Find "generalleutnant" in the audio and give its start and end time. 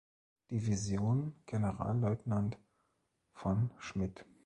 1.45-2.57